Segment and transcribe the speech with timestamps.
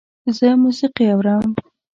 [0.37, 1.45] زه موسیقی اورم